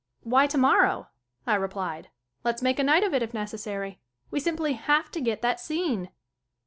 "Why 0.23 0.47
tomorrow?" 0.47 1.09
I 1.45 1.53
replied. 1.53 2.09
"Let's 2.43 2.63
make 2.63 2.79
a 2.79 2.83
night 2.83 3.03
of 3.03 3.13
it 3.13 3.21
if 3.21 3.35
necessary. 3.35 3.99
We 4.31 4.39
simply 4.39 4.73
have 4.73 5.11
to 5.11 5.21
get 5.21 5.43
that 5.43 5.59
scene." 5.59 6.09